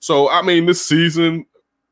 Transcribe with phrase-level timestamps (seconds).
[0.00, 1.46] So I mean, this season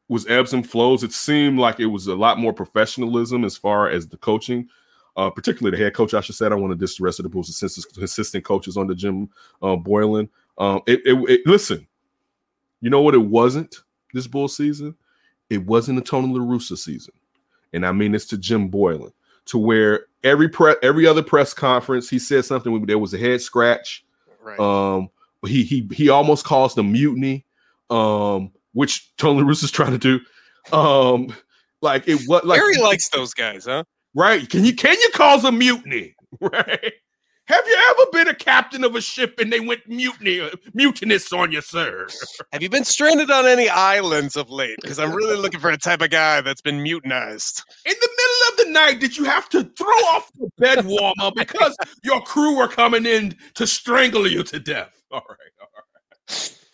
[0.08, 1.02] was ebbs and flows.
[1.02, 4.68] It seemed like it was a lot more professionalism as far as the coaching,
[5.16, 6.14] uh, particularly the head coach.
[6.14, 8.76] I should say I don't want to diss the rest of the Bulls' assistant coaches
[8.76, 9.28] under Jim
[9.62, 10.28] uh, Boylen.
[10.58, 11.86] Um, it, it, it, listen,
[12.80, 13.14] you know what?
[13.14, 13.76] It wasn't
[14.12, 14.94] this bull season.
[15.50, 17.14] It wasn't a Tony La Russa season,
[17.72, 19.12] and I mean this to Jim Boylen,
[19.46, 22.86] to where every pre- every other press conference he said something.
[22.86, 24.04] There was a head scratch.
[24.42, 24.58] Right.
[24.60, 25.08] Um,
[25.46, 27.44] he he he almost caused a mutiny.
[27.94, 30.20] Um, which Tony La is trying to do.
[30.76, 31.34] Um,
[31.80, 33.84] like it what like Harry likes those guys, huh?
[34.14, 34.48] Right?
[34.48, 36.14] Can you can you cause a mutiny?
[36.40, 36.92] Right?
[37.46, 41.52] Have you ever been a captain of a ship and they went mutiny mutinous on
[41.52, 42.08] you, sir?
[42.52, 44.78] Have you been stranded on any islands of late?
[44.80, 47.62] Because I'm really looking for a type of guy that's been mutinized.
[47.84, 51.30] In the middle of the night, did you have to throw off the bed warmer
[51.36, 55.00] because your crew were coming in to strangle you to death?
[55.12, 55.63] All right,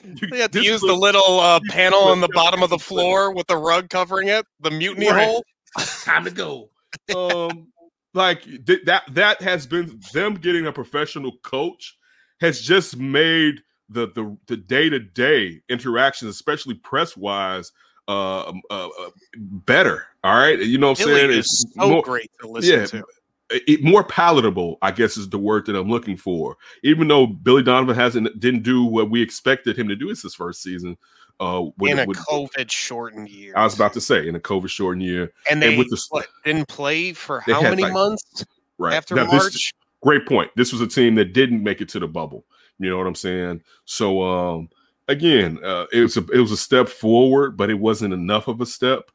[0.04, 3.46] You have to use the little uh, panel on the bottom of the floor with
[3.46, 5.27] the rug covering it, the mutiny right.
[5.27, 5.44] hole.
[6.02, 6.70] Time to go.
[7.14, 7.69] Um,
[8.14, 11.97] like th- that that has been them getting a professional coach
[12.41, 17.70] has just made the the the day to day interactions, especially press wise,
[18.08, 20.06] uh, um, uh, uh, better.
[20.25, 21.30] All right, you know what I'm saying?
[21.30, 23.05] It's so more, great to listen yeah, to
[23.51, 26.56] it, more palatable, I guess, is the word that I'm looking for.
[26.83, 30.34] Even though Billy Donovan hasn't didn't do what we expected him to do, it's his
[30.34, 30.97] first season.
[31.41, 33.55] Uh, with, in a COVID shortened year.
[33.56, 36.01] I was about to say in a COVID shortened year, and they and with the,
[36.11, 38.45] what, didn't play for how many like, months?
[38.77, 39.53] Right after now, March.
[39.53, 40.51] This, great point.
[40.56, 42.45] This was a team that didn't make it to the bubble.
[42.78, 43.62] You know what I'm saying?
[43.87, 44.69] So um,
[45.09, 48.61] again, uh, it was a it was a step forward, but it wasn't enough of
[48.61, 49.11] a step.